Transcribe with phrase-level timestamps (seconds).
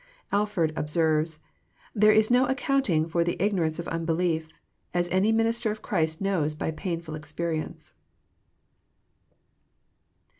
[0.31, 1.37] Alford observes:
[1.93, 4.49] There is no accounting for the isnorance of unbelief;
[4.95, 7.93] as any minister of Christ knows by palnuil expe rience."